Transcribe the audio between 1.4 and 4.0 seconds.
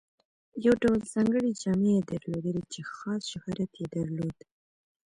جامې یې درلودې چې خاص شهرت یې